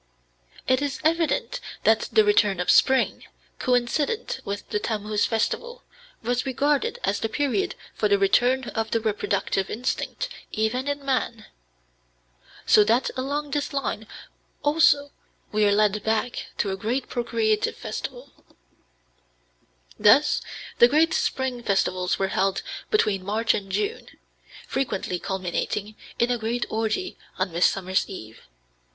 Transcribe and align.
It 0.67 0.81
is 0.81 0.99
evident 1.03 1.59
that 1.83 2.09
the 2.11 2.23
return 2.23 2.59
of 2.59 2.71
spring, 2.71 3.25
coincident 3.59 4.39
with 4.43 4.67
the 4.71 4.79
Tammuz 4.79 5.27
festival, 5.27 5.83
was 6.23 6.43
regarded 6.43 6.97
as 7.03 7.19
the 7.19 7.29
period 7.29 7.75
for 7.93 8.07
the 8.07 8.17
return 8.17 8.63
of 8.69 8.89
the 8.89 8.99
reproductive 8.99 9.69
instinct 9.69 10.27
even 10.51 10.87
in 10.87 11.05
man. 11.05 11.45
So 12.65 12.83
that 12.83 13.11
along 13.15 13.51
this 13.51 13.73
line 13.73 14.07
also 14.63 15.11
we 15.51 15.65
are 15.65 15.71
led 15.71 16.01
back 16.03 16.47
to 16.57 16.71
a 16.71 16.75
great 16.75 17.07
procreative 17.07 17.77
festival. 17.77 18.31
Thus 19.99 20.41
the 20.79 20.87
great 20.87 21.13
spring 21.13 21.61
festivals 21.61 22.17
were 22.17 22.29
held 22.29 22.63
between 22.89 23.23
March 23.23 23.53
and 23.53 23.71
June, 23.71 24.07
frequently 24.65 25.19
culminating 25.19 25.95
in 26.17 26.31
a 26.31 26.39
great 26.39 26.65
orgy 26.71 27.17
on 27.37 27.51
Midsummer's 27.51 28.09
Eve. 28.09 28.47